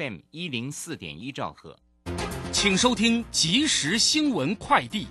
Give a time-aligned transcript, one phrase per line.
[0.00, 1.76] FM 一零四点一兆赫，
[2.50, 5.06] 请收听即时新闻快递。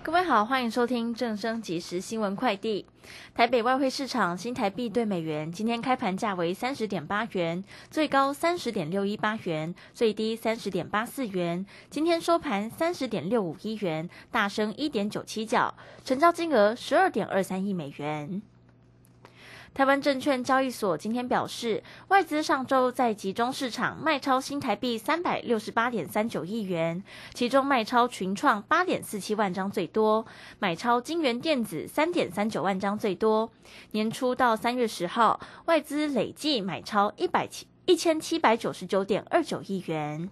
[0.00, 2.86] 各位好，欢迎收听正声即时新闻快递。
[3.34, 11.66] 台北外汇市场新台币对美元今天开盘价为三十点八元，最高三十点六一八元，最低三十点八四元。
[11.90, 18.40] 今天收盘三十点六五一元，大升一点九七角，成交金额十二点二三亿美元。
[19.78, 27.00] 台湾证券交易所今天表示，外资上周在集中市场卖超新台币三百六十八点三九亿元，
[27.32, 30.26] 其中卖超群创八点四七万张最多，
[30.58, 33.48] 买超金源电子三点三九万张最多。
[33.92, 40.28] 年初到三月十号，外资累计买超一百七一千七百九十九点二九亿元。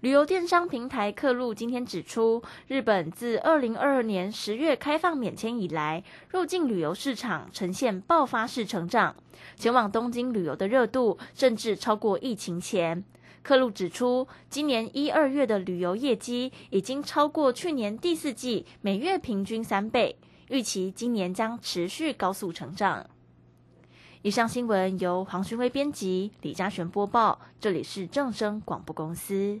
[0.00, 9.16] 旅游电商平台客路今天指出，日本自二零二二年十月开放免签以来，入境旅游市场呈现爆发式成长，
[9.56, 13.02] 前往东京旅游的热度甚至超过疫情前。
[13.42, 20.16] 客路指出，今年一二月的旅游业绩已经超过去年第四季每月平均三倍，
[20.50, 23.04] 预期今年将持续高速成长。
[24.22, 29.60] 以上新闻由黄勋威编辑，李嘉璇播报，这里是正声广播公司。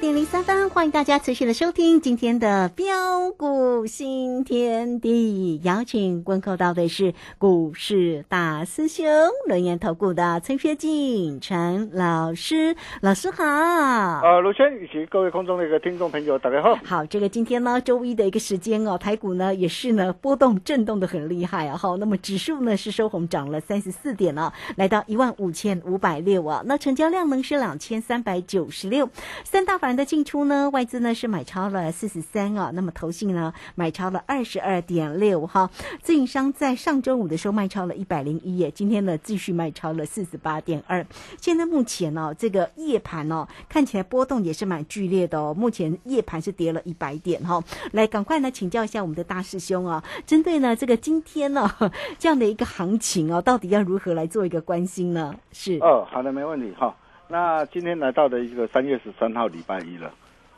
[0.00, 5.60] 点零三分，欢迎大家持续的收听今天的标股新天地。
[5.62, 9.06] 邀请问候到的是股市大师兄
[9.46, 13.44] 轮研投顾的陈学进陈老师，老师好。
[13.44, 16.74] 呃，卢轩以及各位空中的一个听众朋友，大家好。
[16.82, 21.76] 好，这个今天呢，周一的一个时间哦，台股呢也是呢波动震动的很厉害啊。
[21.76, 26.62] 好，那么指数呢是收红，涨了三十四点哦，来到一万五千五百六啊。
[26.64, 29.06] 那成交量呢是两千三百九十六
[29.44, 29.60] 三。
[29.66, 35.70] 大的进出呢，外资呢是买超了四十三啊，那么投信呢买超了二十二点六哈，
[36.02, 41.06] 自营商在上周五的时候卖超了一百零一，今天呢继续卖超了四十八点二。
[41.40, 45.54] 现在目前呢，这个夜盘哦，看起来波动也是蛮剧烈的哦。
[45.54, 47.62] 目前夜盘是跌了一百点哈，
[47.92, 51.70] 来赶快呢请教一下我们的大师兄啊，针对呢这个今天呢
[52.18, 55.34] 这样的一个行情哦，到底要如何来做一个关心呢？
[55.52, 56.94] 是哦，好的，没问题哈。
[57.32, 60.12] 那今天来到的一个三月十三号礼拜一了，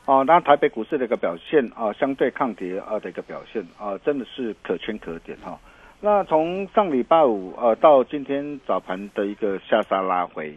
[0.07, 5.61] 哦，那台北股市的一个表现啊，相对抗跌啊的一个表现啊，真的是可圈可点哈。
[6.01, 10.57] 那从上礼拜五呃到今天早盘的一个下杀拉回，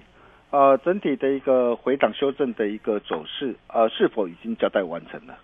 [0.52, 5.38] 呃，整体的一个回档修正的一个走势呃，是否已经交代完成了？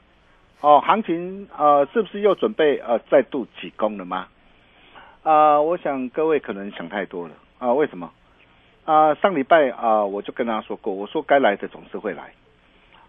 [0.62, 4.30] 哦，行情呃是不是又准备呃再度起攻了吗？
[5.24, 8.10] 啊，我想各位可能想太多了啊，为什么？
[8.84, 12.34] 啊，上礼拜啊，我就跟他说过，我说该来的总是会来，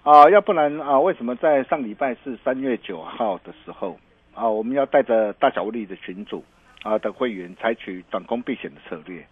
[0.03, 3.99] 啊，要不然啊，为什么在上礼拜是三月九号的时候
[4.35, 6.45] 啊，我们要带着大小利的群主
[6.83, 9.27] 啊的会员采取短空避险的策略，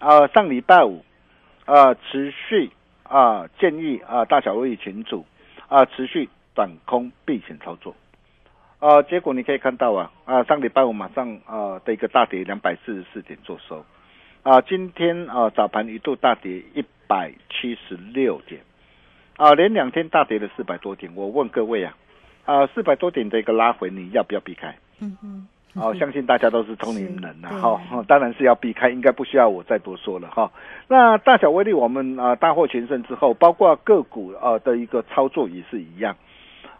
[0.00, 1.04] 啊，上礼拜五
[1.64, 2.70] 啊持续
[3.04, 5.24] 啊建议啊大小利群主
[5.68, 7.94] 啊持续短空避险操作，
[8.80, 13.84] 啊，结果你可以看到啊啊上礼拜五马上啊的一个大跌两百四十四点做收。
[14.48, 18.62] 啊，今天啊早盘一度大跌一百七十六点，
[19.36, 21.12] 啊，连两天大跌了四百多点。
[21.14, 21.94] 我问各位啊，
[22.46, 24.74] 啊，四百多点的一个拉回，你要不要避开？
[25.02, 30.50] 嗯嗯，哦， 相信大家都是聪明人呐，是哈、哦当然是要避开，应该不需要我再多说了哈、
[30.88, 36.16] 那大小威力，我们啊、大获全胜之后，包括个股啊的一个操作也是一样，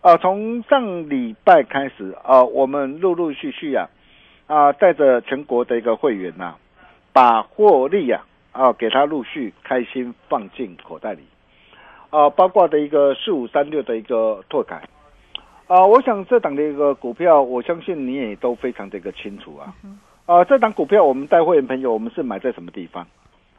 [0.00, 3.90] 啊、从上礼拜开始啊、我们陆陆续续啊
[4.46, 6.54] 啊带着全国的一个会员呐、
[7.18, 11.24] 把获利啊啊给他陆续开心放进口袋里，
[12.10, 14.88] 啊，包括的一个四五三六的一个拓改。
[15.66, 19.74] 啊、我想这档的一个股票，我相信你也都非常的一个清楚啊。
[20.26, 23.04] 啊、这档股票我们带会员朋友，我们是买在什么地方？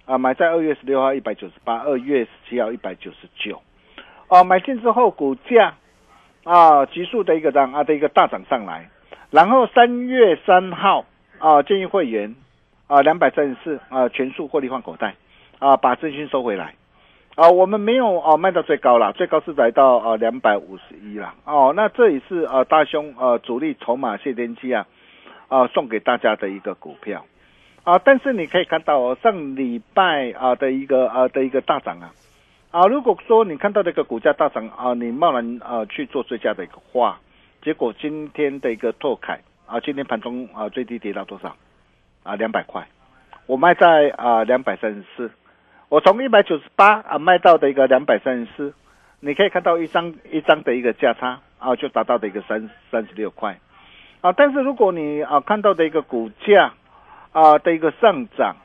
[0.06, 3.62] 啊，买在二月十六号一百九十八，二月十七号一百九十九。
[4.30, 5.76] 啊，买进之后股价
[6.46, 8.90] 啊急速的一个涨啊的一个大涨上来，
[9.32, 11.04] 然后三月三号
[11.40, 12.34] 啊建议会员
[12.90, 15.16] 啊两百三十四啊全数获利换口袋
[15.60, 16.74] 啊把资金收回来。
[17.36, 21.34] 啊，我们没有啊卖到最高了，最高是来到啊两百五十一了。
[21.46, 24.86] 哦，那这也是啊大兄呃主力筹码谢天机啊
[25.48, 27.26] 啊送给大家的一个股票
[27.86, 32.12] 啊，但是你可以看到，上礼拜啊的一个啊的一个大涨啊
[32.72, 37.22] 啊，如果说你看到这个股价大涨啊，你贸然啊去做追加的一个话，
[37.62, 41.56] 结果今天的一个拓凯啊，今天盘中啊最低跌到多少
[42.24, 42.88] 啊两百块，
[43.46, 45.32] 我卖在啊两百三十四。
[45.90, 48.74] 我从一百九十八啊卖到的一个两百三十四，
[49.22, 53.58] 你可以看到一张一张的一个价差啊，就达到的一个三三十六块
[54.22, 54.32] 啊。
[54.34, 56.74] 但是如果你啊看到的一个股价
[57.32, 58.56] 啊的一个上涨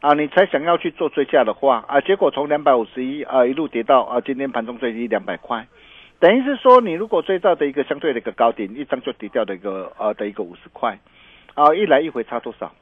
[0.00, 5.66] 啊，你才想要去做追加的话啊，结果从两百五十一啊一路跌到啊今天盘中最低两百块，
[6.18, 10.98] 等于是说你如果追到的一个相对的一个高点，一张就跌掉的一个呃的一个五十块
[11.52, 12.72] 啊，一来一回差多少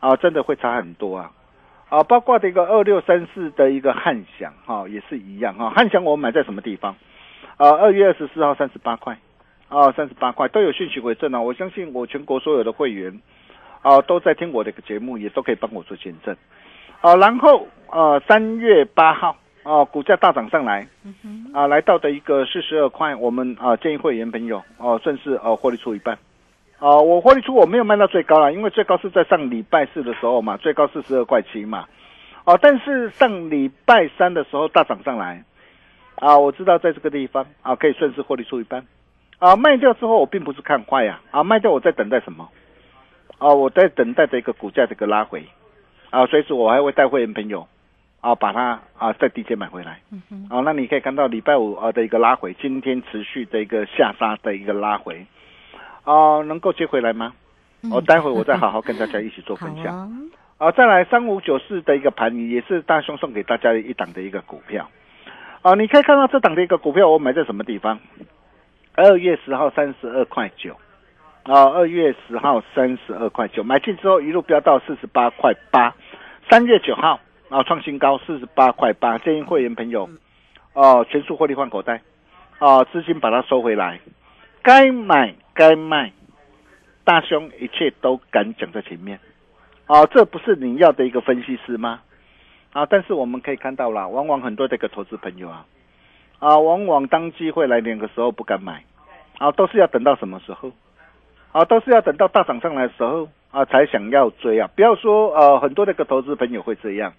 [0.00, 0.16] 啊？
[0.16, 1.30] 真的会差很多啊。
[1.88, 6.94] 啊，包括这个二六三四的一个汉翔哈、也是一样哈、汉翔我买在什么地方？
[7.56, 9.18] 啊，二月二十四号三十八块，
[9.68, 11.40] 啊，三十八块都有讯息为证啊。
[11.40, 13.18] 我相信我全国所有的会员
[13.80, 16.36] 啊都在听我的一个节目，也都可以帮我做见证。
[17.00, 20.86] 啊，然后呃三月八号啊股价大涨上来，
[21.54, 26.18] 啊来到的一个四十二块，我们啊建议会员朋友哦、顺势啊获利出一半。
[26.78, 31.86] 啊、我获利出我没有卖到最高啦，因为最高是在上礼拜四的时候嘛，最高四十二块七嘛。
[32.44, 35.44] 哦、但是上礼拜三的时候大涨上来，
[36.14, 38.86] 啊，我知道在这个地方啊可以顺势获利出一半。
[39.38, 42.48] 啊，卖掉之后我并不是看坏呀、啊，卖掉我在等待什么？
[43.38, 45.44] 啊，我在等待着一个股价的一个拉回，
[46.10, 47.68] 啊，所以说我还会带会员朋友
[48.20, 50.00] 啊把它啊在低阶买回来。
[50.48, 55.24] 啊，那你可以看到礼拜五啊的一个拉回，今天持续的一个下杀的一个拉回，
[56.08, 57.34] 啊，能够接回来吗？
[57.92, 60.10] 我、待会我再好好跟大家一起做分享。
[60.56, 64.88] 好啊，再来三五九四的一个盘，也是大兄送给大家的一档的一个股票。
[65.60, 68.00] 啊，你可以看到这档的一个股票，我买在什么地方？
[68.94, 70.74] 二月十号三十二块九，
[71.44, 75.94] 啊，二月十号三十二块九，买进之后一路飙到四十八块八，
[76.50, 77.20] 三月九号
[77.50, 80.08] 啊创新高四十八块八，建议会员朋友
[80.72, 82.00] 哦、全数获利换口袋，
[82.58, 84.00] 啊，资金把它收回来，
[84.62, 86.12] 该买该卖，
[87.02, 89.18] 大兄一切都敢讲在前面。
[89.86, 92.00] 啊，这不是你要的一个分析师吗？
[92.72, 95.66] 啊，但是我们可以看到啦，往往很多的一个投资朋友啊，
[96.38, 98.84] 啊，往往当机会来临的时候不敢买，
[99.38, 100.70] 啊，都是要等到什么时候？
[101.50, 104.70] 啊，都是要等到大涨上来的时候啊，才想要追啊。
[104.76, 107.12] 不要说呃，很多的一个投资朋友会这样，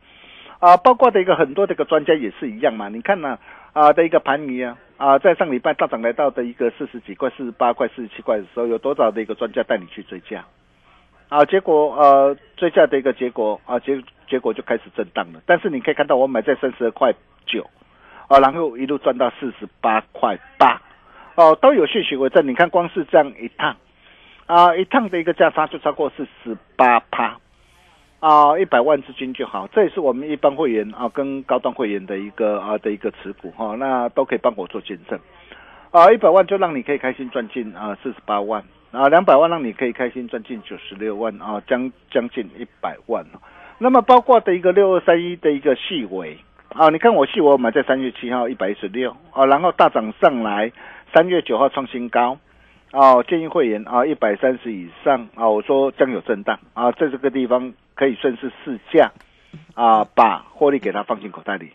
[0.60, 2.88] 啊，包括的一个很多的一个专家也是一样嘛。
[2.88, 3.38] 你看呢、
[3.74, 10.44] 啊，的一个盘泥啊，啊，在上礼拜大涨来到的一个四十几块、四十八块、四十七块的时候，有多少的一个专家带你去追价？
[11.30, 15.40] 啊，结果呃，追价的一个结果啊，结结果就开始震荡了。
[15.46, 17.14] 但是你可以看到，我买在三十二块
[17.46, 17.66] 九，
[18.28, 20.82] 啊，然后一路赚到四十八块八，
[21.36, 22.46] 哦，都有讯息为证。
[22.46, 23.78] 你看，光是这样一趟，
[24.48, 27.38] 啊，一趟的一个价差就超过四十八趴，
[28.20, 29.68] 啊，一百万资金就好。
[29.72, 35.18] 这也是我们一般会员啊跟高端会员的一个啊的一个持股哈、那都可以帮我做见证。
[35.92, 43.26] 啊，一百万就让你可以开心赚进啊四十八万，啊两百万让你可以开心赚进九十六万啊，将将近一百万
[43.78, 46.38] 那么包括的一个六二三一的一个细尾
[46.76, 50.72] 啊，你看我细尾我买在三月七号一百一十六啊，然后大涨上来，
[51.14, 52.38] 三月九号创新高。
[52.92, 59.12] 哦，建议会员啊，一百三十以上啊，我说将有震荡啊，在这个地方可以顺势试驾
[59.74, 61.74] 啊，把获利给他放进口袋里。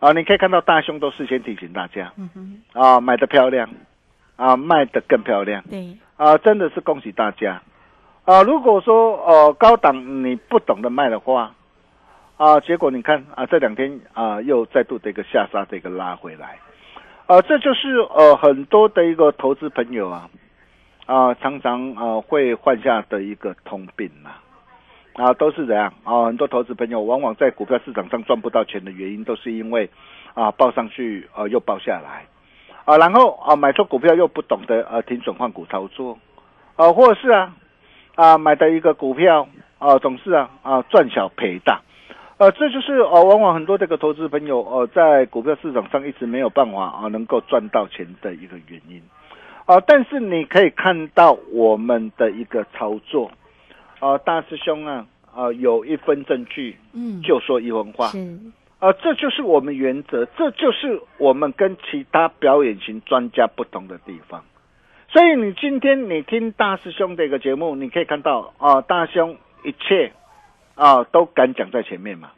[0.00, 0.12] 啊。
[0.12, 3.68] 你可以看到大兄都事先提醒大家，嗯哼，啊，买的漂亮，
[4.36, 7.60] 啊，卖的更漂亮，对，啊，真的是恭喜大家，
[8.24, 11.52] 啊，如果说呃高档你不懂得卖的话，
[12.38, 16.58] 啊，结果你看啊，这两天啊又再度的一个下杀的一个拉回来，
[17.26, 20.30] 啊，这就是呃很多的一个投资朋友啊
[21.04, 24.30] 啊常常啊会患下的一个通病呐。
[24.30, 24.47] 啊，
[25.18, 26.26] 啊都是这样啊！
[26.26, 29.90] 很多投资朋友往往在股票市场上赚不到钱的原因，都是因为
[30.34, 32.26] 啊，报上去啊又报下来
[32.84, 36.16] 啊，然后啊买错股票又不懂得呃停损换股操作
[36.76, 37.52] 啊，或者是啊
[38.14, 39.48] 啊买的一个股票
[39.80, 41.80] 啊总是啊啊赚小赔大，
[42.36, 49.02] 呃，这就是呃往往很多这个投资朋友呃在股票市场上一直没有办法啊能够赚到钱的一个原因
[49.66, 49.80] 啊。
[49.80, 53.32] 但是你可以看到我们的一个操作。
[54.00, 58.18] 啊，大师兄啊，啊，有一分证据，嗯，就说一分话，是，
[58.78, 64.44] 啊，这就是我们原则，这就是我们跟其他表演型专家不同的地方。
[65.08, 70.12] 所以你今天你听大师兄的一个节目，你可以看到啊，大师兄一切
[70.74, 72.30] 啊都敢讲在前面嘛。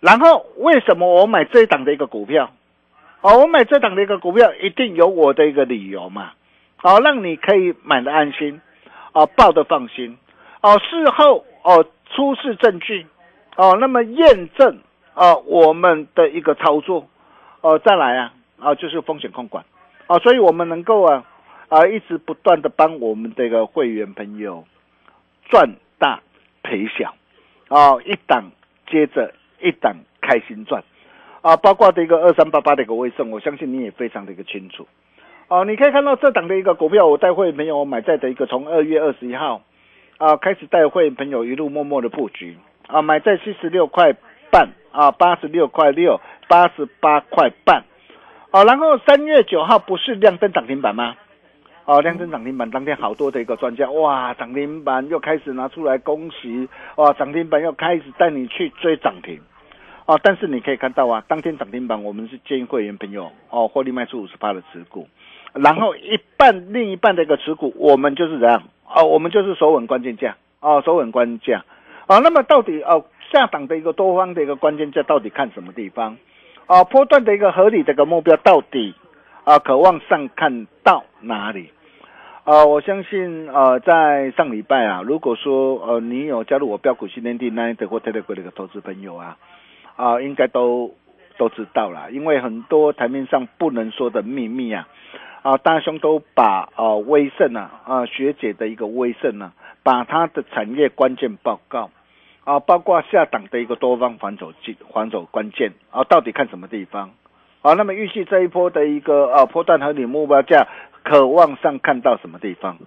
[0.00, 2.50] 然后为什么我买这一档的一个股票？
[3.20, 6.32] 哦，我买这档的一个股票一定有我的一个理由嘛，
[6.76, 8.60] 好，让你可以买的安心，
[9.12, 10.18] 啊，抱的放心。
[10.64, 13.06] 哦，事后哦出示证据，
[13.54, 14.78] 哦，那么验证
[15.12, 17.06] 啊我们的一个操作，
[17.60, 19.62] 哦再来啊啊就是风险控管，
[20.06, 21.22] 啊，所以我们能够啊
[21.68, 24.64] 啊一直不断的帮我们这个会员朋友
[25.50, 25.68] 赚
[25.98, 26.22] 大
[26.62, 27.14] 赔小，
[27.68, 28.44] 啊一档
[28.90, 30.82] 接着一档开心赚，
[31.42, 34.88] 啊包括这个二三八八的一个微胜，我相信你也非常的一个清楚，
[35.48, 39.60] 哦你可以看到这档的一个股票，我带会员朋友买在的一个从二月二十一号。
[40.18, 42.56] 啊，开始带会朋友一路默默的布局
[42.86, 44.14] 啊，买在七十六块
[44.50, 47.84] 半啊，八十六块六，八十八块半，
[48.50, 51.16] 啊，然后三月九号不是亮灯涨停板吗？
[51.84, 59.40] 哦，亮灯涨停板当天好多的一个专家哇，涨停板又开始拿出来恭喜哇，涨停板又开始带你去追涨停，
[60.06, 65.08] 啊，但是你可以看到啊，当天涨停板我们是建议会员朋友哦，获利卖出五十八的持股，
[65.52, 68.62] 然后一半另一半的一个持股，我们就是这样？
[68.94, 71.64] 哦，我们就是守稳关键价哦，守稳关键价
[72.06, 72.18] 啊。
[72.20, 76.16] 那么到底哦，下档的一个多方的一个关键价到底看什么地方？
[76.66, 78.94] 啊，波段的一个合理的一个目标到底
[79.42, 81.70] 啊，可望上看到哪里？
[82.44, 89.36] 啊，我相信呃，在上礼拜啊，如果说呃你有加入我标股训练营那德国特特贵的一个投资朋友啊，
[89.96, 90.94] 啊，应该都
[91.36, 94.86] 都知道了，因为很多台面上不能说的秘密啊。
[95.44, 101.90] 啊，大兄都把呃威盛啊啊学姐的一个威盛啊，把它的产业关键报告
[102.44, 107.10] 啊，包括下档的一个多方防守机防守关键啊，到底看什么地方
[107.60, 107.74] 啊？
[107.74, 110.66] 那么预计这一波的一个呃波段合理目标价，
[111.02, 112.78] 可望上看到什么地方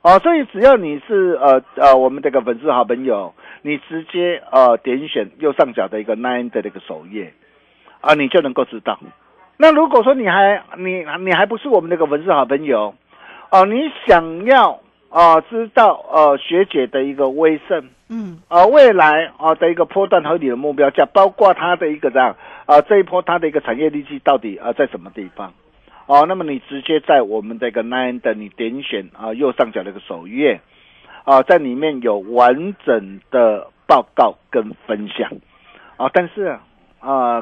[0.00, 0.18] 啊？
[0.20, 7.34] 所以只要你是呃呃我们这个粉丝好朋友，你直接呃点选右上角的一个 nine 的这个首页
[8.00, 8.98] 啊，你就能够知道。
[9.60, 12.94] 那如果说你还你你还不是我们那个文字好朋友，
[13.50, 14.78] 哦，你想要
[15.10, 22.36] 啊知道呃学姐的一个威胜，嗯，啊未来啊的一个波段和你的目标价，包括它的一个这样
[22.66, 25.52] 啊这一波它的一个产业利基到底啊在什么地方，
[26.06, 30.60] 哦，那么你直接在我们这个 nine 的你点选啊右上角的一个首页，
[31.24, 35.32] 啊在里面有完整的报告跟分享，
[35.96, 36.44] 啊但是。
[36.44, 36.60] 啊，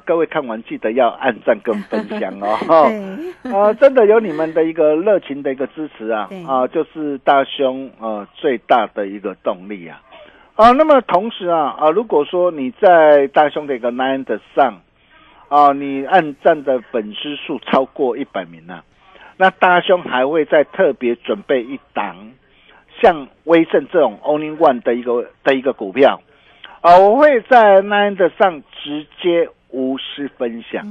[0.04, 2.90] 各位看完记得要按赞跟分享哦！
[3.50, 6.28] 啊，真的有你们的一个热情的一个支持啊！
[6.46, 10.00] 啊，就是大兄呃最大的一个动力啊！
[10.54, 14.80] 啊，那么同时啊啊，如果说你在大兄的一个 Nine 上
[15.48, 18.84] 啊，你按赞的粉丝数超过一百名啊，
[19.38, 22.30] 那大兄还会再特别准备一档
[23.00, 26.20] 像威盛这种 Only One 的一个的一个股票。
[26.80, 30.85] 啊，我会在 Nine 上直接无私分享，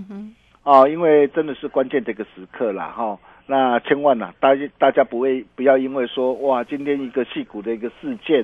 [0.63, 3.17] 哦，因为真的是关键的一个时刻了哈。
[3.47, 8.43] 那千万呐，大家大家不会不要因为说哇，今天一个戏骨的一个事件，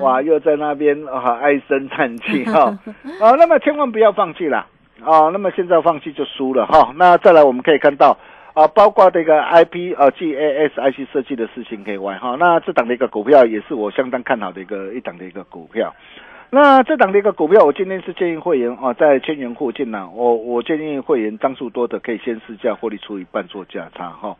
[0.00, 2.78] 哇，又在那边啊唉声叹气 哈。
[3.20, 4.66] 啊，那么千万不要放弃啦
[5.02, 5.30] 啊。
[5.30, 6.92] 那么现在放弃就输了哈。
[6.96, 8.18] 那再来我们可以看到
[8.52, 12.36] 啊，包括这个 IP 呃 GAS IC 设计的事情可以玩哈。
[12.38, 15.94] 那这档的一个股票也是我相当看好的一个一档的一个股票。
[16.50, 24.36] 那这档的一个股票，我今天是建议会员啊，在千元附近呢，我我建议会员张数多的可以先试价获利出一半做价差哈。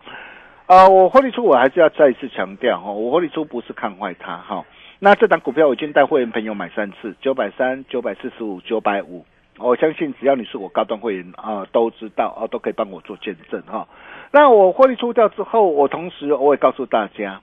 [0.67, 4.65] 啊，我获利出我还是要再一次强调哈，我获利出不是看坏它哈。
[5.01, 9.27] 那这档股票我已经带会员朋友买三次，九百三、九百四十五、九百五，
[9.59, 13.89] 我相信只要你是我高端会员啊，都知道啊，都可以帮我做见证哈。
[14.31, 17.41] 那我获利出掉之后，我同时我也告诉大家，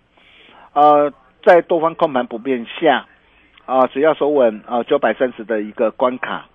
[0.74, 1.12] 呃，
[1.44, 3.06] 在多方控盘不变下。
[3.66, 6.46] 啊，只要守稳啊九百三十的一个关卡，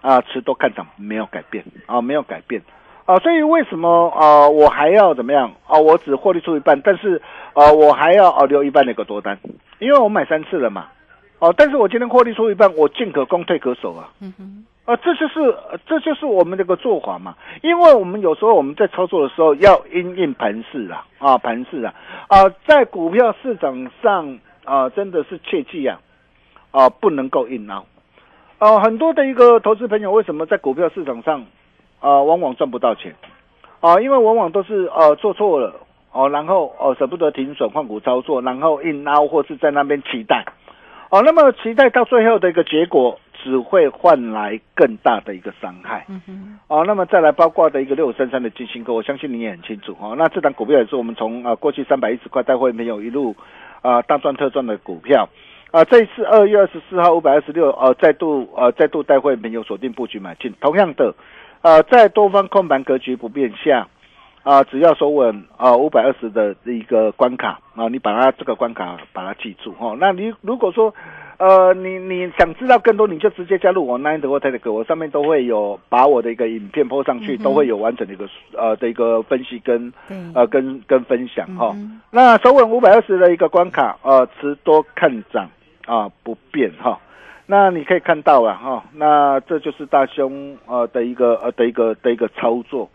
[0.00, 2.62] 啊，持多看涨没有改变啊，没有改变。
[3.04, 5.52] 啊，所以为什么啊，我还要怎么样？
[5.66, 5.76] 啊？
[5.76, 7.20] 我只获利出一半，但是
[7.52, 9.36] 啊，我还要啊留一半的一个多单，
[9.80, 10.86] 因为我买三次了嘛，
[11.40, 14.08] 哦，但是我今天获利出一半，我进可攻退可守啊。
[14.20, 21.92] 嗯哼，啊，这就是呃这就是我们这个做法嘛，因为我们有时候我们在操作的时候要因应盘势啊，啊盘势啊，
[22.28, 25.98] 啊在股票市场上啊真的是切记啊，
[26.72, 27.86] 啊不能够硬凹，
[28.58, 31.46] 啊很多的一个投资朋友为什么在股票市场上
[32.00, 33.14] 啊往往赚不到钱
[33.78, 35.74] 啊，因为往往都是呃做错了
[36.10, 40.44] 哦，然后哦舍不得停损换股操作，然后硬凹或是在那边期待，
[41.10, 43.18] 哦那么期待到最后的一个结果。
[43.44, 46.06] 只会换来更大的一个伤害。
[46.08, 50.14] 嗯哼，哦，那么再来包括的一个六三三的金星哥，我相信你也很清楚哦。
[50.16, 53.34] 那这档股票也是我们从啊过去三百一十块带会没有一路
[53.80, 55.28] 啊大赚特赚的股票
[55.72, 55.84] 啊。
[55.84, 60.54] 这一次二月二十四号五百二十六呃再度呃再度带会没有锁定布局买进。
[60.60, 61.12] 同样的，
[61.62, 63.88] 呃在多方控盘格局不变下
[64.44, 69.96] 啊，只要守稳啊五百二十的一个关卡啊，你把它这个关卡把它记住哦。
[69.98, 70.94] 那你如果说
[71.38, 79.92] 呃，你你想知道更多，你就直接加入我 Nine 的 Telegram，我上面都会有把我的一个影片播上去，都会有完整的一个呃的一个分析跟
[80.34, 81.74] 呃跟跟分享哈。
[82.12, 85.48] 那守稳五百二十的一个关卡，呃，持多看涨
[85.86, 86.98] 啊不变哈。
[87.46, 92.88] 那你可以看到啊哈，那这就是大兄呃的一个呃的一个的一个操作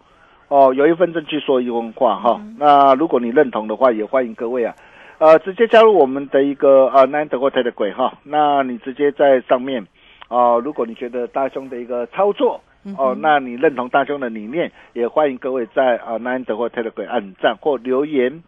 [0.48, 2.42] 哦，有一份证据说一分话哈。
[2.58, 4.74] 那如果你认同的话，也欢迎各位啊。
[5.20, 9.86] 呃，直接加入我们的一个呃 Nine 德国泰的鬼哈，那你直接在上面
[10.30, 12.62] 哦，如果你觉得大兄的一个操作
[12.98, 18.42] 哦，那你认同大兄的理念，也欢迎各位在啊 Nine 德国泰的鬼按赞或留言，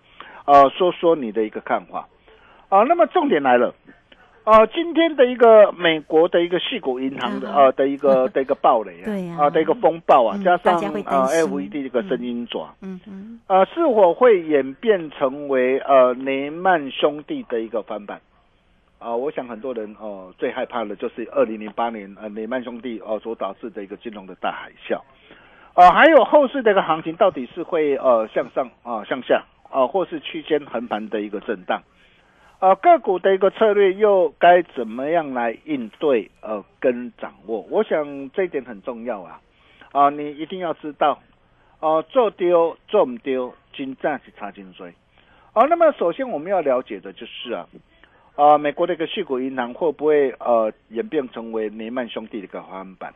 [0.45, 2.07] 呃，说说你的一个看法
[2.69, 2.83] 啊。
[2.83, 3.75] 那么重点来了。
[4.49, 18.19] 啊，今天的一个美国的一个系股银行的呃的一个 的一个暴雷啊，对呀，啊的一个风暴啊，加上啊 FED 这个声音爪，嗯嗯，呃，是否会演变成为呃雷曼兄弟的一个翻版？
[18.97, 24.99] 啊，我想很多人哦最害怕的就是二零零八年呃雷曼兄弟哦所导致的一个金融的大海啸，
[25.79, 31.83] 啊，还有后市的一个行情到底是会呃向上啊向下啊，或是区间横盘的一个震荡？
[32.59, 36.29] 呃，个股的一个策略又该怎么样来应对？
[36.41, 39.39] 呃，跟掌握，我想这一点很重要啊！
[39.93, 41.19] 啊，你一定要知道，
[41.79, 44.93] 哦，做丢做唔丢，金价是差金水。
[45.53, 47.65] 啊，那么首先我们要了解的就是啊，
[48.35, 53.13] 啊，美国的一个系股银行会不会呃演变成为雷曼兄弟的一个翻版？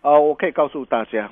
[0.00, 1.30] 啊，我可以告诉大家，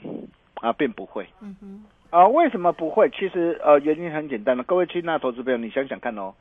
[0.56, 1.26] 啊，并不会。
[1.40, 1.84] 嗯哼。
[2.10, 3.08] 啊，为什么不会？
[3.08, 6.34] 其实呃，原因很简单的，各位亲爱的投资朋友，你想想看哦。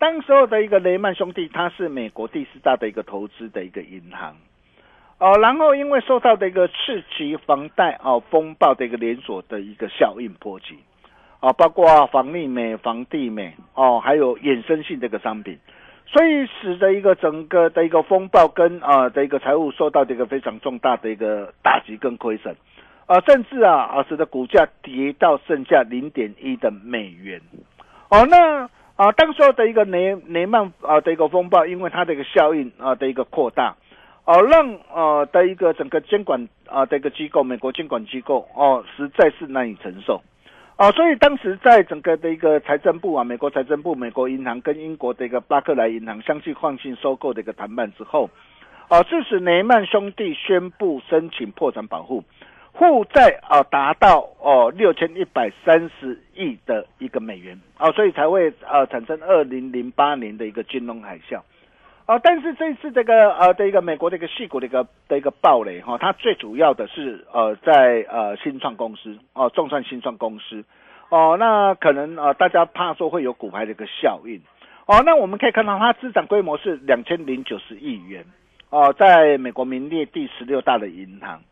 [0.00, 4.34] 当时候的一个雷曼兄弟，它是美国第四大的一个投资的一个银行，
[5.18, 10.78] 哦，然后因为受到的一个次级房贷哦风暴的一个连锁的一个效应波及，
[11.40, 15.58] 啊，包括房利美、房地美哦，还有衍生性的一个商品，
[16.06, 22.56] 所以使得一个整个的一个风暴跟啊的一个财务受到的一个非常重大的一个打击跟亏损，
[23.04, 27.38] 啊，甚至啊啊使得股价跌到剩下零点一的美元，
[28.08, 28.66] 哦，那。
[29.00, 33.74] 啊，当时候的一个雷雷曼啊的一个风暴，因为它的一个效应啊的一个扩大，
[34.26, 40.20] 哦，让呃的一个整个监管啊的一个机构，美国监管机构哦，实在是难以承受，
[40.76, 48.28] 啊，所以当时在整个的一个财政部啊，美国财政部、美国银行跟英国的一个巴克莱银行相继换信收购的一个谈判之后，
[48.88, 52.22] 啊，致使雷曼兄弟宣布申请破产保护。
[52.72, 61.40] 负债啊达到哦六千一百三十亿的一个美元啊，所以才会呃产生二零零八年的一个金融海啸
[62.06, 62.18] 啊。
[62.20, 70.64] 但是这次这个呃的一个美国的一个细股的一个的一个暴雷哈，它最主要的是呃在呃新创公司哦，重创新创公司
[71.10, 74.40] 哦，那可能呃大家怕说会有股牌的一个效应
[74.86, 75.02] 哦。
[75.04, 78.24] 那我们可以看到它资产规模是两千零九十亿元
[78.70, 81.42] 哦，在美国名列第十六大的银行。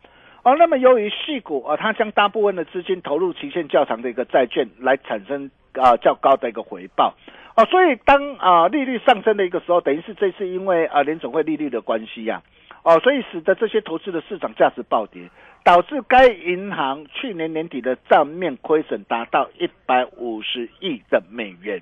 [0.49, 7.13] 哦，那么由于细股啊，它将大部分的资金投入期限较长的一个债券，来产生啊较高的一个回报，
[7.55, 12.41] 哦，所以当啊利率上升的一个时候，等于是这次因为啊联总会利率的关系呀，
[12.81, 15.29] 哦，所以使得这些投资的市场价值暴跌，
[15.63, 21.79] 导致该银行去年年底的账面亏损达到一百五十亿的美元，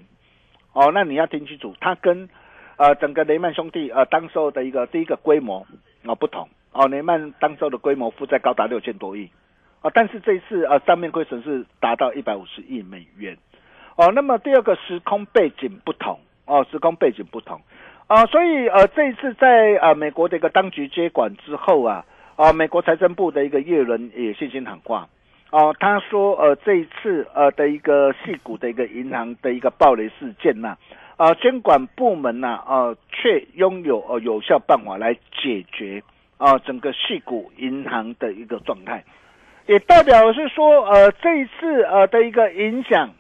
[0.74, 2.28] 哦，那你要听清楚，它跟
[2.76, 5.66] 呃整个雷曼兄弟呃当时候的一个第一个规模
[6.06, 6.50] 啊不同。
[6.78, 9.28] 哦，雷曼当周的规模负债高达六千多亿，
[9.82, 13.36] 啊，但是这一次啊，账面亏损是达到一百五十亿美元，
[13.96, 17.60] 哦，那么第二个时空背景不同，哦，时空背景不同，
[18.06, 25.10] 啊，所以呃，这一次在呃美国的一个当局接管之后啊，啊，美国财政部的一个叶伦也信心喊话，
[25.50, 30.78] 哦，他说呃这一次呃的一个细股的一个银行的一个暴雷事件呐、
[31.16, 36.04] 啊，监管部门呐、呃却拥有呃有效办法来解决
[36.38, 39.04] 啊整个系股银行的一个状态，
[39.66, 43.14] 也代表是说呃这一次呃的一个影响。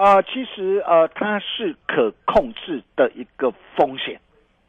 [0.00, 4.20] 啊、其实呃，它是可控制的一个风险，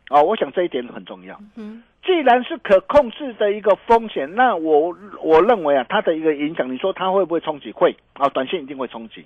[0.07, 1.39] 啊、我想这一点很重要。
[1.55, 7.71] 嗯既然是可控制的一个风险，那我我认为啊，它的一个影响，你说它会不会冲击？
[7.71, 9.23] 会啊，短线一定会冲击，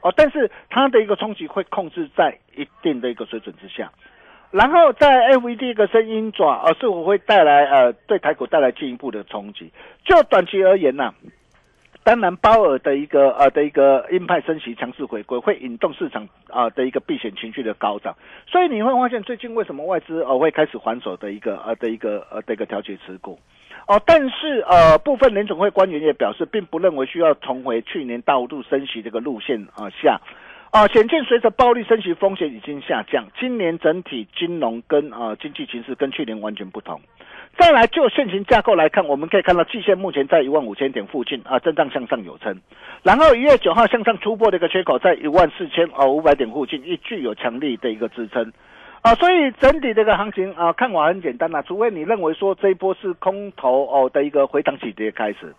[0.00, 3.92] 哦，但是它的一个冲击会控制在一定的一个水准之下。
[4.54, 9.72] 然后在 FED 一个声音爪，呃，是否会带来呃对台股带来进一步的冲击？
[10.04, 11.12] 就短期而言呐、
[12.04, 18.14] 当然，鲍尔的一个呃的一个鹰派升息强势回归，会引动市场啊、的一个避险情绪的高涨，
[18.46, 23.36] 所以你会发现最近为什么外资呃会开始还手的一个呃的一个呃的一个调节持股。
[23.88, 30.20] 哦，但是呃，部分联总会官员也表示，并不认为需要重回去年大幅度升息这个路线啊、下，
[30.74, 37.00] 啊，显见随着暴力升级风险已经下降，今年整体金融跟呃经济形势跟去年完全不同。
[37.56, 42.60] 再来就现行架构来看，我们可以看到季线目前在一万五千点附近啊，震荡向上有撑。
[43.04, 48.52] 然后一月九号向上突破的一个缺口在一万四千啊五百点附近，亦具有强力的一个支撑。
[49.02, 55.54] 啊，所以整体这个行情啊，看法很简单啦、除非你认为说这一波是空头哦的一个回档起跌开始，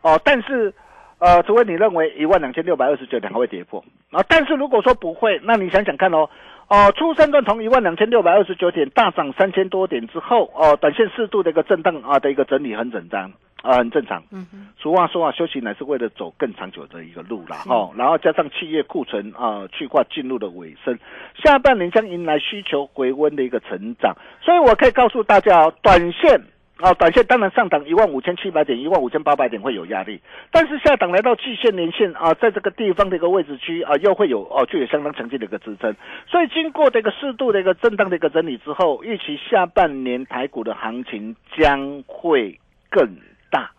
[0.00, 0.72] 哦，但是
[1.20, 6.28] 呃，除非你认为一万两千六百二十九点还会跌破啊，但是如果说不会，那你想想看哦，
[6.68, 13.30] 哦，初三段从一万两千六百二十九点大涨三千多点之后，哦，短线适度的一个震荡啊的一个整理很整张
[13.60, 14.22] 啊，很正常。
[14.32, 20.98] 嗯哼，俗话说啊，休息乃是为了走更长久的一个路啦，哦，然后加上企业库存啊去化进入了尾声，
[21.44, 26.40] 下半年将迎来需求回温的一个成长，所以我可以告诉大家哦，短线。
[26.80, 35.94] 啊，短线当然上档一万五千七百点、一万五千八百点会有压力，但是下档来到季线、年线啊，在这个地方的一个位置区啊，又会有哦、具有相当强劲的一个支撑。
[36.26, 42.58] 所以经过这个适度的一个震荡的一个整理之后，预期下半年台股的行情将会
[42.90, 43.06] 更
[43.50, 43.70] 大。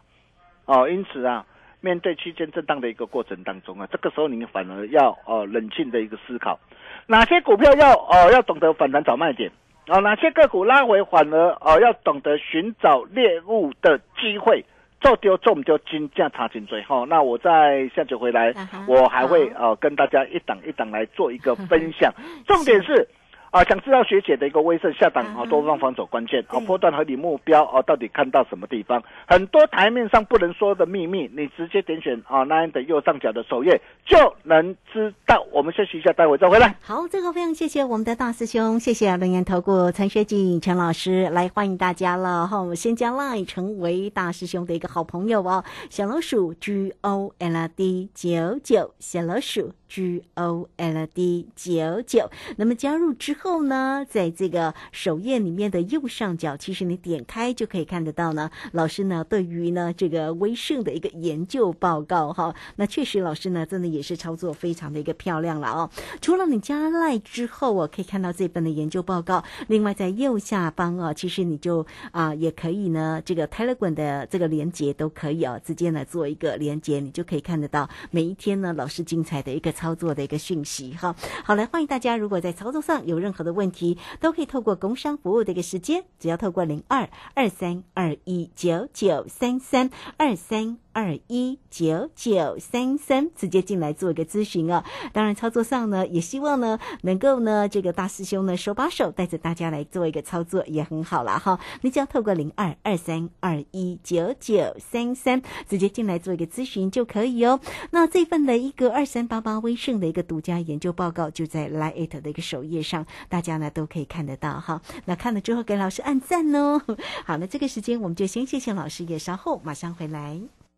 [0.66, 1.44] 哦，因此啊，
[1.80, 6.60] 面对区间震荡的一个过程当中啊，这个时候你反而要呃冷静的一个思考，
[7.08, 9.52] 哪些股票要哦、要懂得反弹找卖点，
[9.92, 14.64] 哦，哪些个股拉回反而哦要懂得寻找猎物的机会。
[15.02, 22.14] 做丢做唔丢，金价查颈椎哈，那我在下节回来啊，我还会哦呃跟大家一档一档来做一个 分享。
[22.46, 23.08] 重点是
[23.52, 29.04] 啊，想知道学姐的一个威盛下档啊啊多方防守关键啊对波段合理目标啊到底看到什么地方？
[29.28, 35.46] 很多台面上不能说的秘密，你直接点选啊那样的右上角的首页就能知道。
[35.52, 36.74] 我们休息一下，待会再回来。
[36.82, 42.58] 好，这个非常谢谢我们的大师兄，谢谢龙岩投顾陈学景陈老师来欢迎大家了哈。
[42.58, 52.30] 我们先加 line 成为大师兄的一个好朋友哦，小老鼠 G O L D 九九，小老鼠 G O L D 九九。
[52.56, 58.50] 那么加入之后呢，在这个首页里面的右上角，其实你点开就可以看得到呢。
[58.72, 65.90] 老师呢对于呢这个威盛的一个研究报告哈，那确实老师呢真的也是操作非常的一个漂亮了哦。
[66.22, 69.44] 除了你加赖之后，我可以看到这份的研究报告。
[69.68, 81.16] 另外在右下方啊，其实你就啊、也可以呢，这个 Telegram 的这个连接都可以哦，直接呢做一个连接，你就可以看得到每一天呢老师精彩的一个操作的一个讯息哈。
[81.44, 90.78] 好，来欢迎大家，如果在操作上有任何的问题，都可以透过工商服务的一个时间，只要透过零二二三二一九九三三二三。
[90.94, 94.84] 二一九九三三，直接进来做一个咨询啊。
[95.14, 101.60] 当然，操作上呢，也希望呢能够呢这个大师兄呢手把手带着大家来做一个操作，也很好啦哈。
[101.82, 107.60] 你只要透过零二二三二一九九三三直接进来做一个咨询就可以哦。
[107.92, 114.82] 那这份的一个二三八八威盛的一个独家研究报告，就在 Lite 的一个首页上，大家呢都可以看得到哈。
[115.06, 116.82] 那看了之后给老师按赞哦。
[117.26, 120.40] 好，那这个时间我们就先谢谢老师，也稍后马上回来。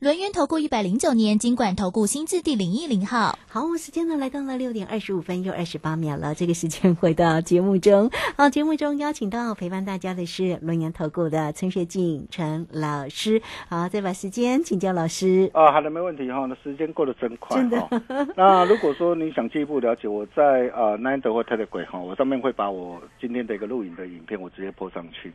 [0.00, 3.36] 轮源投顾一百零九年金管投顾新字第零一零号。
[3.48, 6.36] 好，时间呢来到了六点二十五分又二十八秒了。
[6.36, 8.08] 这个时间回到节目中，
[8.38, 13.42] 好，节目中邀请到陪伴大家的是轮源投顾的陈学静陈老师。
[13.68, 15.50] 好，再把时间请教老师。
[15.52, 16.46] 啊，好的，没问题哈。
[16.46, 18.00] 那时间过得真快，真的哈。
[18.38, 25.32] 那如果说你想进一步了解，我在呃 Nine 或 Telegram 哈，我上面会把我今天的一个录影的影片，我直接播上去。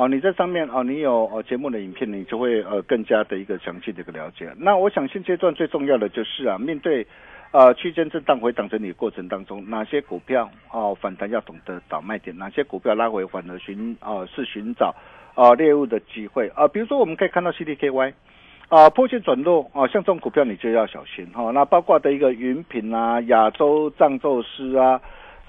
[0.00, 4.50] 哦，你在上面哦，你有呃节目的影片，你就会呃更加的一个详细的一个了解。
[4.56, 7.06] 那我想现阶段最重要的就是啊，面对
[7.52, 14.94] 呃区间震荡回档整理过程当中，哪些股票哦反弹要懂得找卖点，哪些股票拉回反而寻啊是寻找
[15.34, 16.66] 啊猎物的机会啊。
[16.66, 18.14] 比如说我们可以看到 CDKY
[18.70, 21.50] 啊破线转弱啊，像这种股票你就要小心哈。
[21.50, 24.98] 那包括的一个云品啊、亚洲藏寿司啊。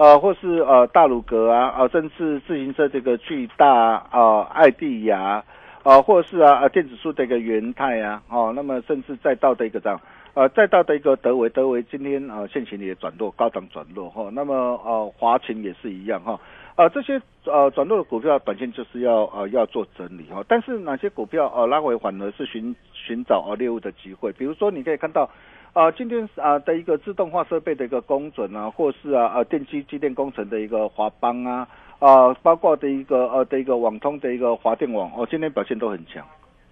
[0.02, 3.70] 呃，或是呃大鲁格啊，啊，甚至自行车这个巨大
[4.10, 5.44] 啊，爱地亚
[5.84, 10.02] 啊，或者是啊，啊电子书的一个元泰啊，哦，那么甚至再到的一个这样，
[10.34, 16.40] 呃，再到的一个德维，德维今天啊现行也转弱，高档转弱哈，那么呃华勤也是一样哈，
[16.76, 25.30] 啊这些呃转弱的股票短线就是要呃要做整理哈，但是哪些股票呃拉回反而是寻寻找呃猎物的机会，比如说你可以看到。
[25.74, 31.66] 啊，今天啊的一个自动化设备的一个工准啊，或是啊呃电机机电工程的一个华邦啊，
[32.00, 36.26] 啊包括的一个呃的一个网通的一个华电网哦，今天表现都很强。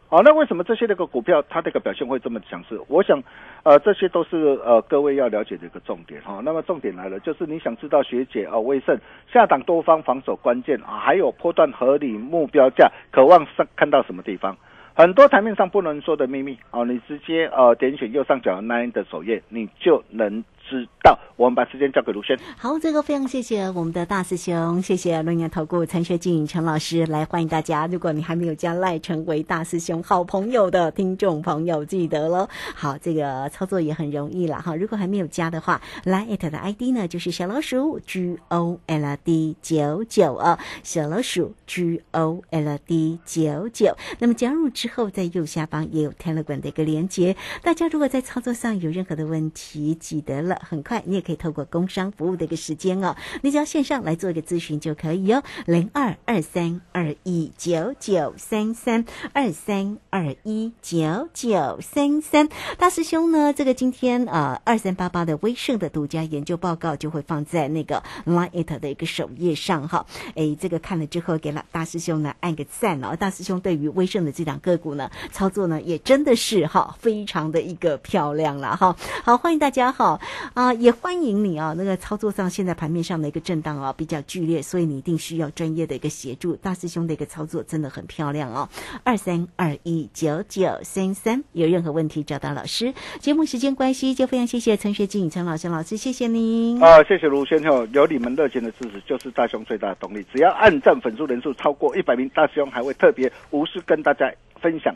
[0.10, 2.78] 哦，那为什么这些那个股票它这个表现会这么强势？
[2.90, 3.24] 我想，
[3.64, 6.42] 呃，这些都是呃各位要了解的一个重点哈。
[6.44, 9.00] 那么重点来了，就是你想知道学姐啊威盛
[9.32, 14.58] 下档多方防守关键啊，还有波段合理目标价，渴望上看到什么地方？
[15.00, 21.18] 很多台面上不能说的秘密哦，你直接呃点选右上角 Nine 的首页，你就能知道。
[21.36, 22.38] 我们把时间交给卢轩。
[22.58, 27.88] 好，这个非常谢谢我们的大师兄，谢谢论言投顾陈学静陈老师来欢迎大家。
[27.88, 32.50] 如果你还没有加赖成为大师兄好朋友的听众朋友，记得了。
[32.76, 34.76] 好，这个操作也很容易了哈。
[34.76, 43.96] 如果还没有加的话，来艾特的 ID 呢就是小老鼠 G O L D 九九啊，小老鼠 G O L D 九九。
[44.20, 47.38] 那么加入之后，在右下方也有 Telegram 的一个连接。
[47.64, 62.50] 大家如果在操作上有任何的问题，记得了，很快你也可以透过工商服务的一个时间哦，你只要线上来做一个咨询就可以哦，零二二三二一九九三三二三二一九九三三。
[62.78, 70.06] 大师兄呢，这个今天呃二三八八的威盛的独家研究报告就会放在那个 Line It 的一个首页上哈。
[70.36, 73.16] 哎，这个看了之后，给了大师兄呢按个赞哦。
[73.16, 78.96] 大师兄对于威盛的这档个股呢，操作呢也真的是哈，非常的一个漂亮了哈。
[79.24, 80.20] 好，欢迎大家哈
[80.54, 81.74] 啊，也欢迎你啊。
[81.78, 86.56] 那个操作上，现在盘面上的一个震荡啊比较剧烈，所以你一定需要专业的一个协助。
[86.56, 88.68] 大师兄的一个操作真的很漂亮哦，
[89.04, 92.94] 二三二一九九三三，有任何问题找到老师。
[93.20, 100.26] 节目时间关系，就非常谢谢陈学静陈老师老师，谢谢您啊，谢谢卢先生，有你们热情的支持，就是大兄最大的动力。
[100.34, 104.32] 只要按赞粉丝人数超过一百名，大师兄还会特别无私跟大家
[104.62, 104.96] 分享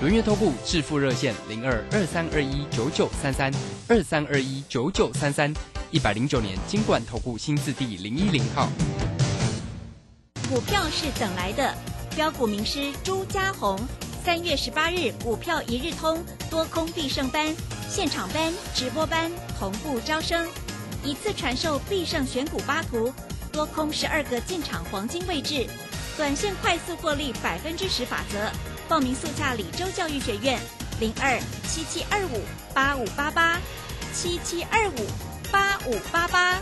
[0.00, 3.50] 轮月投顾致富热线零二二三二一九九三三
[3.88, 5.54] 二三二一九九三三，
[5.92, 8.68] 一百零九年金管投顾新字第零一零号。
[10.48, 11.72] 股票是等来的，
[12.16, 13.78] 标股名师朱家红，
[14.24, 17.54] 三月十八日股票一日通多空必胜班
[17.88, 20.46] 现场班直播班同步招生，
[21.04, 23.14] 一次传授必胜选股八图，
[23.52, 25.66] 多空十二个进场黄金位置，
[26.16, 28.50] 短线快速获利百分之十法则。
[28.88, 30.60] 报名速洽李州教育学院
[31.00, 32.40] 零二七七二五
[32.72, 33.58] 八五八八
[34.12, 35.06] 七七二五
[35.50, 36.60] 八五八八。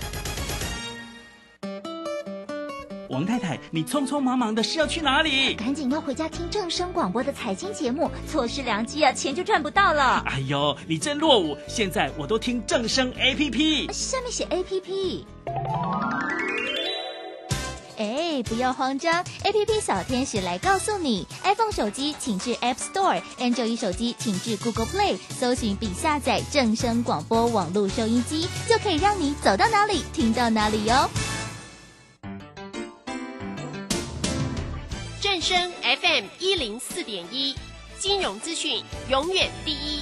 [3.08, 5.54] 王太太，你匆匆忙忙的是要去哪里？
[5.54, 10.22] 赶紧要回家听正声广播的财经节目，错失良机啊，钱就赚不到了。
[10.26, 11.54] 哎呦，你真落伍！
[11.68, 15.26] 现在我都听正声 A P P，下面写 A P P。
[17.98, 31.08] 哎，不要慌张，A P P 小天使来告诉你，iPhone 手机请至 App Store，Android 手机请至 Google Play，搜寻并下载正声广播网络收音机，就可以让你走到哪里听到哪里哟。
[35.20, 37.54] 正声 FM 一零四点一，
[37.98, 40.01] 金融资讯永远第一。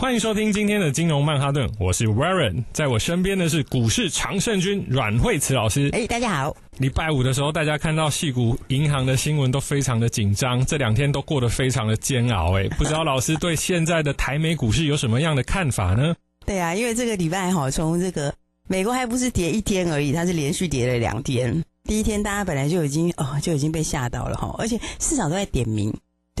[0.00, 5.90] 欢迎收听今天的金融曼哈顿，我是 Warren，在我身边的是股市常胜军阮慧慈老师。
[5.92, 6.56] 哎，大家好！
[6.76, 12.56] 礼拜五的时候，大家看到戏股银行的新闻都非常的紧张，这两天都过得非常的煎熬。
[12.56, 16.14] 哎， 不知道老师对现在的台美股市有什么样的看法呢？
[16.46, 18.32] 对啊，因为这个礼拜哈，从这个
[18.68, 21.60] 美国还不是跌一天而已，它是连续跌了两天。
[21.88, 25.92] 第一天大家本来就已经哦就已经被吓到了哈，而且市场都在点名。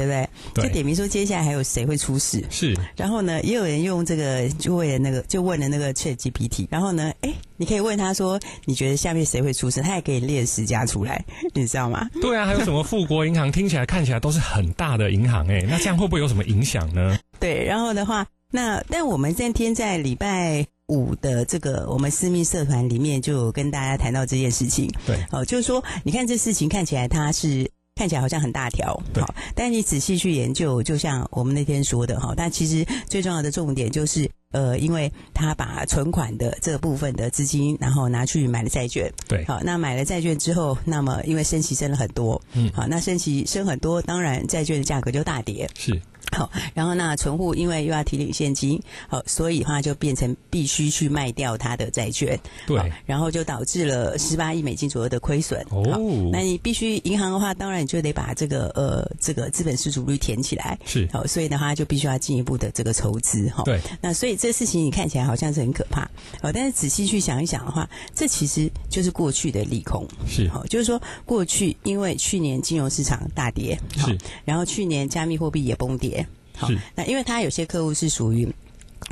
[0.06, 0.68] 对不对？
[0.68, 2.44] 就点名说接下来还有谁会出事？
[2.50, 2.76] 是。
[2.96, 6.66] 然后呢，也有人用这个就为了那个就问了那个 Chat GPT。
[6.70, 9.80] 然后呢，哎，你可以问他说，你觉得下面谁会出事？
[9.82, 12.08] 他也可以列十家出来， 你知道吗？
[12.20, 13.50] 对啊，还有什么富国银行？
[13.50, 17.18] 听起来看起来都是很大的银行哎，那这样会不会有什么影响呢？
[17.40, 24.90] 对，然后的话，那但我们今天在礼拜五的这个我们私密社团里面就有跟大家谈到这件事情。
[25.06, 27.70] 对，哦，就是说，你看这事情看起来它是。
[27.98, 46.00] 看起来好像很大条，好，但你仔细去研究，就像我们那天说的哈，但其实最重要的重点就是，呃，因为他把存款的这部分的资金，然后拿去买了债券，对，好，那买了债券之后，那么因为升息升了很多，嗯，好，那升息升很多，当然债券的价格就大跌，是。
[46.36, 55.60] 好，然后那存户因为又要提领现金，好，所以话就变成必须去卖掉他的债券，对，然后就导致了十八亿美金左右的亏损。
[55.70, 66.02] 哦，那你必须银行的话，当然你就得把这个呃这个资本失足率填起来，是，好，所以的话就必须要进一步的这个筹资，哈，对，那所以这事情你看起来好像是很可怕，
[66.42, 76.17] 哦，但是仔细去想一想的话，这其实就是过去的利空，是，好，就是说过去因为去年金融市场大跌，是，然后去年加密货币也崩跌。
[76.58, 78.48] 好，那因为它有些客户是属于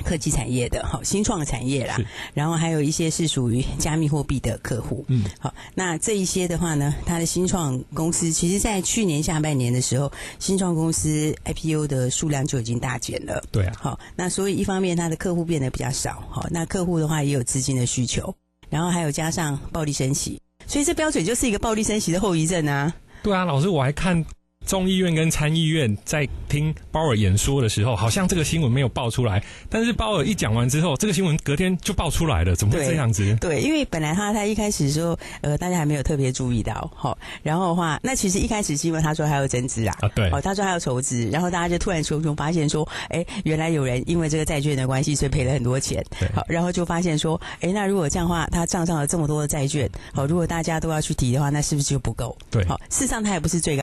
[0.04, 1.96] 科技产业的，好，新创产业啦，
[2.35, 18.35] 然后还有一些是属于加密货币的客户，嗯，好，那这一些的话呢，它的新创公司，其实在去年下半年的时候，新创公司 IPO 的数量就已经大减了，对啊，好，那所以一方面它的客户变得比较少，好，那客户的话也有资金的需求，
[18.68, 24.24] 然后还有加上暴力升息，所以这标准就是一个暴力升息的后遗症啊，对啊，老师我还看。
[24.66, 29.42] 众议院跟参议院在听鲍尔演说的时候，好像这个新闻没有爆出来。
[29.70, 33.37] 但是鲍尔一讲完之后，这个新闻隔天就爆出来了，怎么会这样子？
[33.40, 52.37] 对，因为本来他他一开始说，呃，大家还没有特别注意到，好，然后的话，那其实一开始是因为他说还要增资啊，啊对，哦，他说还要筹资，然后大家就突然从中发现说，哎，原来有人因为这个债券的关系，所以赔了很多钱，好，然后就发现说，哎，那如果这样的话，他账上有这么多的债券，好，如果大家都要去提的话，那是不是就不够？
[52.50, 53.74] 对，好，事实上他也不是最高。